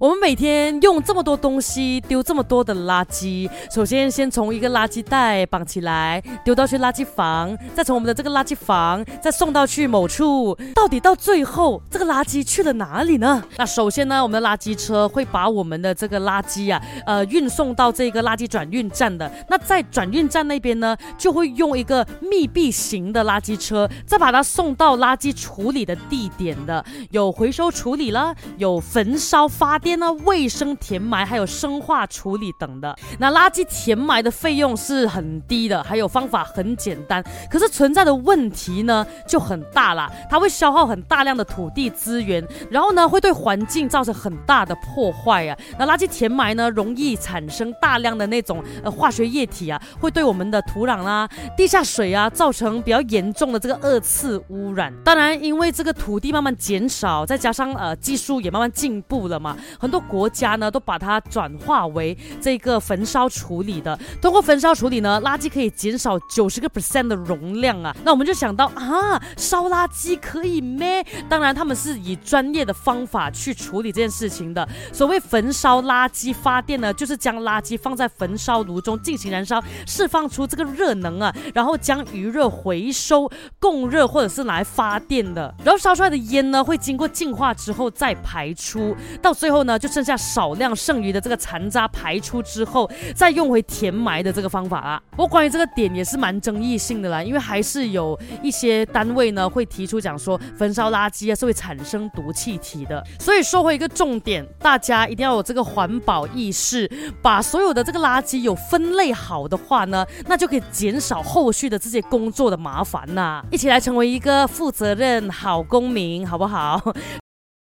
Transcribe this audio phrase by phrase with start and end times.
[0.00, 3.50] 我们每天用这么多东西，丢这么多的垃圾。
[3.68, 10.56] 首先，先从一个垃圾袋绑起来，丢到去垃圾房，再从我们的这个垃圾房再送到去某处。
[10.72, 13.42] 到底到最后，这个垃圾去了哪里呢？
[13.56, 19.28] 那首先呢，我们的垃圾车会把我们的这个垃圾啊，呃，运送到这个垃圾转运站的。
[19.48, 26.84] 那在转运站那边呢，就会用一个密闭型的垃圾车，再把它送到垃圾处理的地点的。
[27.10, 29.87] 有回收处理了，有焚烧发电。
[29.96, 45.56] 呢，卫生填埋还有生化处理等的，那垃圾填埋的费用是很低的，还有方法很简单，可是存在的问题呢就很大啦，它会消耗很大量的土地资源，然后呢会对环境造成很大的破坏啊。
[45.78, 54.92] 那垃圾填埋呢容易产生大量的那种呃化学液体啊，会对我们的土壤啦、地下水啊造成比较严重的这个二次污染。
[55.04, 59.56] 当然，因为这个土地慢慢减少，再加上呃技术也慢慢进步了嘛。
[59.78, 67.94] 很多国家呢都把它转化为这个焚烧处理的，通过焚烧处理呢，垃圾可以减少九十个 percent 的容量啊。
[68.04, 71.04] 那我们就想到啊，烧垃圾可以咩？
[71.28, 74.68] 当然他们是以专业的方法去处理这件事情的。
[74.92, 85.54] 所谓焚烧垃圾发电呢，就是将垃圾放在焚烧炉中进行燃烧，释放出这个热能啊，然后将余热回收供热或者是来发电的。
[85.62, 89.67] 然后烧出来的烟呢，会经过净化之后再排出，到最后。
[89.68, 95.02] 呢，就剩下少量剩余的这个残渣排出之后，再用回填埋的这个方法啦。
[95.10, 103.04] 不过关于这个点也是蛮争议性的啦，因为还是有一些单位呢会提出讲说，焚烧垃圾啊是会产生毒气体的。
[103.20, 113.44] 所以说回一个重点，大家一定要有这个环保意识，把所有的这个垃圾有分类好的话呢，那就可以减少后续的这些工作的麻烦呐。
[113.50, 116.80] 一起来成为一个负责任好公民，好不好？